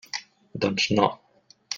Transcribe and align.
Doncs 0.63 0.87
no. 1.01 1.09